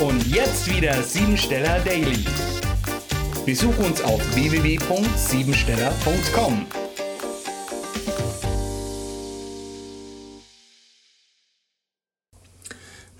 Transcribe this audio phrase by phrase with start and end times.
[0.00, 2.24] Und jetzt wieder Siebensteller Daily.
[3.46, 6.66] Besuch uns auf www.siebensteller.com.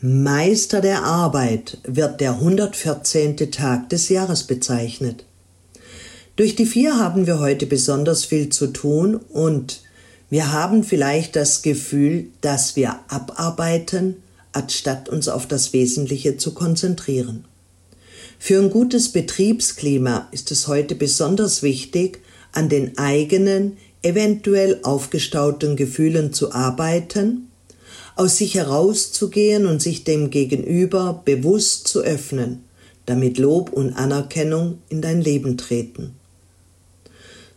[0.01, 3.37] Meister der Arbeit wird der 114.
[3.53, 5.25] Tag des Jahres bezeichnet.
[6.35, 9.83] Durch die vier haben wir heute besonders viel zu tun und
[10.29, 14.24] wir haben vielleicht das Gefühl, dass wir abarbeiten,
[14.55, 17.45] anstatt uns auf das Wesentliche zu konzentrieren.
[18.39, 22.21] Für ein gutes Betriebsklima ist es heute besonders wichtig,
[22.53, 27.49] an den eigenen, eventuell aufgestauten Gefühlen zu arbeiten,
[28.17, 32.65] aus sich herauszugehen und sich dem Gegenüber bewusst zu öffnen,
[33.07, 36.15] damit Lob und Anerkennung in dein Leben treten.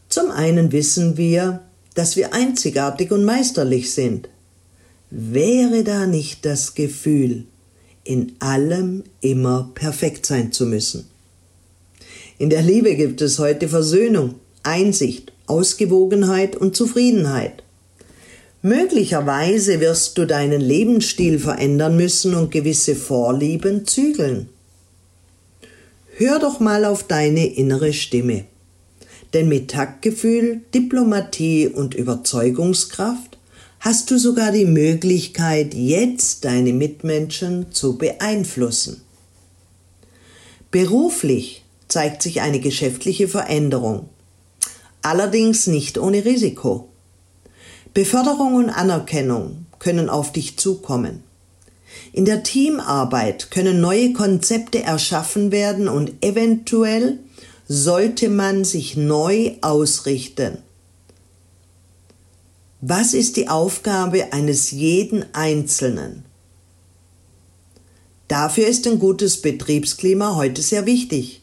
[0.10, 1.62] Zum einen wissen wir,
[1.94, 4.30] dass wir einzigartig und meisterlich sind.
[5.10, 7.46] Wäre da nicht das Gefühl,
[8.04, 11.08] in allem immer perfekt sein zu müssen?
[12.38, 17.64] In der Liebe gibt es heute Versöhnung, Einsicht, Ausgewogenheit und Zufriedenheit.
[18.62, 24.50] Möglicherweise wirst du deinen Lebensstil verändern müssen und gewisse Vorlieben zügeln.
[26.18, 28.44] Hör doch mal auf deine innere Stimme.
[29.34, 33.37] Denn mit Taktgefühl, Diplomatie und Überzeugungskraft
[33.88, 39.02] hast du sogar die Möglichkeit, jetzt deine Mitmenschen zu beeinflussen.
[40.72, 44.10] Beruflich zeigt sich eine geschäftliche Veränderung,
[45.02, 46.90] allerdings nicht ohne Risiko.
[47.94, 51.24] Beförderung und Anerkennung können auf dich zukommen.
[52.12, 57.20] In der Teamarbeit können neue Konzepte erschaffen werden und eventuell
[57.70, 60.58] sollte man sich neu ausrichten.
[62.82, 66.26] Was ist die Aufgabe eines jeden Einzelnen?
[68.28, 71.42] Dafür ist ein gutes Betriebsklima heute sehr wichtig,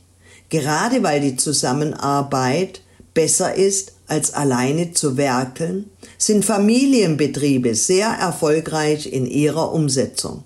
[0.49, 2.83] gerade weil die Zusammenarbeit
[3.15, 10.45] besser ist, als alleine zu werkeln, sind Familienbetriebe sehr erfolgreich in ihrer Umsetzung.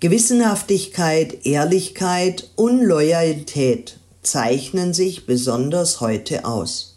[0.00, 6.91] Gewissenhaftigkeit, Ehrlichkeit und Loyalität zeichnen sich besonders heute aus.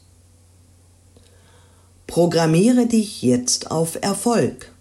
[2.07, 4.71] Programmiere dich jetzt auf Erfolg.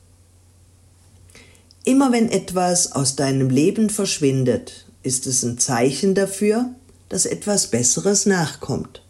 [1.85, 6.71] Immer wenn etwas aus deinem Leben verschwindet, ist es ein Zeichen dafür,
[7.09, 9.03] dass etwas Besseres nachkommt.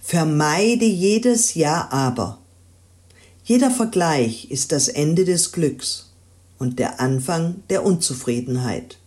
[0.00, 2.38] Vermeide jedes Ja aber.
[3.44, 6.10] Jeder Vergleich ist das Ende des Glücks
[6.58, 8.98] und der Anfang der Unzufriedenheit.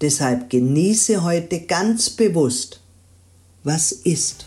[0.00, 2.80] Deshalb genieße heute ganz bewusst,
[3.62, 4.46] was ist.